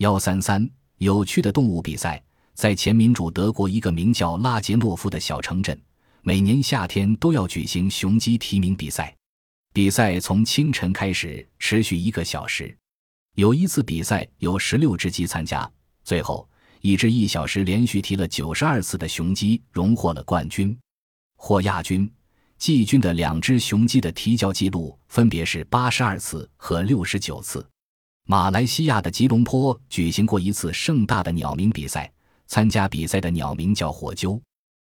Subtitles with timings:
[0.00, 2.22] 幺三三有趣的动物比赛，
[2.54, 5.78] 在前民主德国一个名叫拉杰诺夫的小城镇，
[6.22, 9.14] 每年夏天都要举行雄鸡提名比赛。
[9.74, 12.74] 比赛从清晨开始，持续一个小时。
[13.34, 15.70] 有一次比赛有十六只鸡参加，
[16.02, 16.48] 最后
[16.80, 20.74] 一只一小时连续提了九十二次的雄鸡荣获了冠军，
[21.36, 22.10] 获亚军。
[22.56, 27.62] 季军的两只雄鸡的提交记录分别是八十二次和六十九次。
[28.30, 32.08] 马来西亚的吉隆坡举行过一次盛大的鸟鸣比赛，
[32.46, 34.40] 参加比赛的鸟名叫火鸠。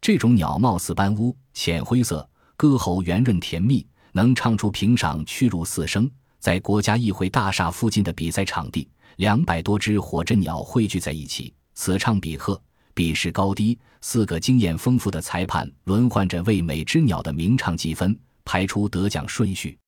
[0.00, 6.10] 这种鸟貌似斑乌，浅灰色，歌喉圆润甜蜜，能唱出平赏屈辱四声。
[6.40, 12.60] 在国家议会大厦附近的比赛场地，两百多只火鸩鸟汇聚在一起，此唱彼和。
[12.94, 19.78] 比试高低，四个经验丰富的裁判轮换着为每只鸟的鸣唱计分，排出得奖顺序。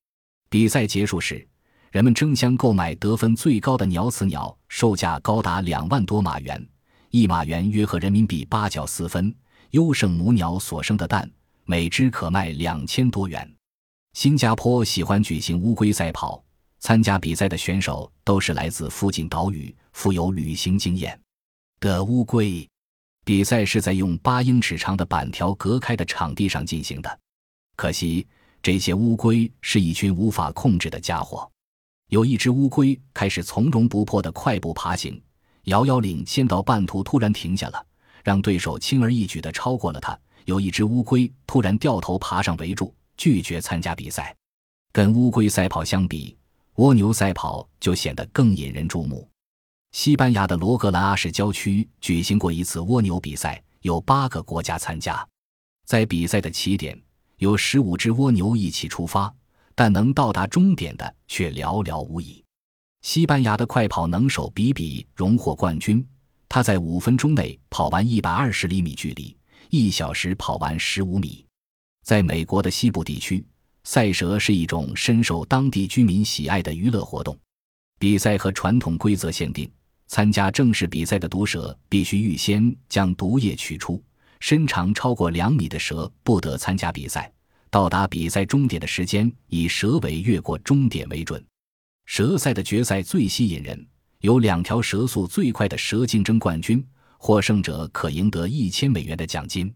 [0.49, 1.45] 比赛结束时，
[1.93, 6.67] 人们争相购买得分最高的鸟雌鸟，售价高达两万多马元，
[7.11, 9.33] 一马元约合人民币八角四分。
[9.73, 11.31] 优胜母鸟所生的蛋，
[11.65, 13.47] 每只可卖两千多元。
[14.15, 16.43] 新加坡喜欢举行乌龟赛跑，
[16.81, 21.21] 参加比赛的选手都是来自附近岛屿，富有旅行经验
[21.79, 22.67] 的乌龟。
[23.23, 27.19] 比赛是在用八英尺长的板条隔开的场地上进行的。
[27.77, 28.27] 可惜，
[28.63, 31.52] 这些乌龟是一群无法控制的家伙。
[32.13, 35.19] 有一只乌龟开始从容不迫的快步爬行，
[35.63, 37.87] 遥遥领先到半途突然停下了，
[38.23, 40.19] 让对手轻而易举的超过了它。
[40.45, 44.37] 有一只乌龟突然掉头爬上围柱，拒绝参加比赛。
[44.93, 46.37] 跟乌龟赛跑相比，
[46.75, 49.27] 蜗牛赛跑就显得更引人注目。
[49.93, 55.27] 西班牙的罗格兰阿什郊区举行过一次蜗牛比赛，有八个国家参加。
[55.87, 57.01] 在比赛的起点，
[57.39, 59.35] 有十五只蜗牛一起出发，
[59.83, 62.45] 但能到达终点的却寥寥无几。
[63.01, 66.07] 西班牙的快跑能手比比荣获冠军，
[66.49, 69.37] 他在五分钟内跑完一百二十厘米距离，
[69.71, 71.45] 一小时跑完十五米。
[72.05, 73.45] 在美国的西部地区，
[73.83, 77.37] 赛蛇是一种深受当地居民喜爱的娱乐活动。
[77.99, 79.69] 比赛和传统规则限定。
[80.07, 84.01] 参加正式比赛的毒蛇必须预先将毒液取出，
[84.39, 87.33] 身长超过两米的蛇不得参加比赛。
[87.73, 91.43] 到达比赛终点的时间以蛇尾越过终点为准。
[92.05, 93.87] 蛇赛的决赛最吸引人，
[94.21, 99.75] 有两条蛇速最快的蛇竞争冠军，获胜者可赢得一千美元的奖金。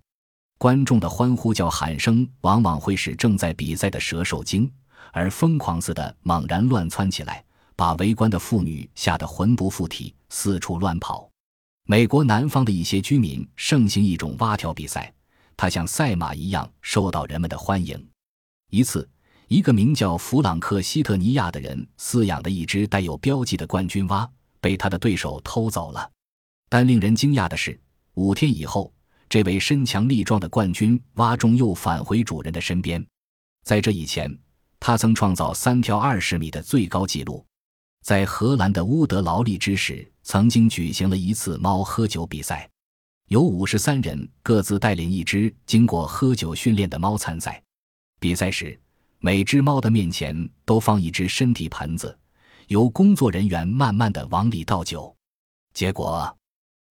[0.58, 4.70] 观众的欢呼叫喊声往往会使正在比赛的蛇受惊，
[5.10, 7.42] 而疯狂似的猛然乱窜起来。
[7.74, 11.30] 把围观的妇女吓得魂不附体，四处乱跑。
[11.86, 15.10] 美国南方的一些居民盛行一种蛙跳比赛，
[15.56, 18.08] 它像赛马一样受到人们的欢迎。
[18.70, 19.08] 一次，
[19.48, 24.28] 一个名叫弗朗克·希特尼亚的人饲养的一只带有标记的冠军蛙
[24.60, 26.10] 被他的对手偷走了。
[26.68, 27.80] 但令人惊讶的是，
[28.14, 28.92] 五天以后，
[29.28, 33.04] 这位身强力壮的冠军蛙中又返回主人的身边。
[33.64, 34.36] 在这以前，
[34.80, 37.44] 他曾创造三跳二十米的最高纪录。
[38.02, 42.68] 在荷兰的乌德劳利之时，曾经举行了一次猫喝酒比赛，
[43.28, 47.60] 有五十三人各自带领一只经过喝酒训练的猫参赛。
[48.20, 48.78] 比赛时，
[49.18, 52.16] 每只猫的面前都放一只身体盆子，
[52.68, 55.12] 由工作人员慢慢的往里倒酒。
[55.74, 56.36] 结果，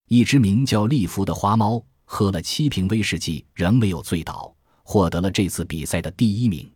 [0.09, 4.53] 一只名叫利弗的花猫喝了七瓶威士忌，仍没有醉倒，
[4.84, 6.69] 获得了这次比赛的第一名。